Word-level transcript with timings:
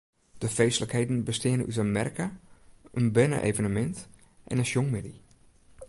De 0.37 0.47
feestlikheden 0.57 1.23
besteane 1.29 1.63
út 1.69 1.77
in 1.83 1.91
merke, 1.97 2.27
in 2.99 3.07
berne-evenemint 3.15 3.97
en 4.51 4.61
in 4.61 4.69
sjongmiddei. 4.71 5.17